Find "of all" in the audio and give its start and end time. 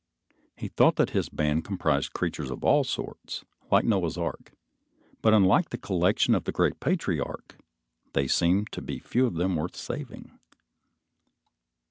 2.49-2.83